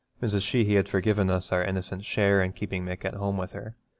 [0.19, 0.41] Mrs.
[0.41, 3.75] Sheehy has forgiven us our innocent share in keeping Mick at home with her.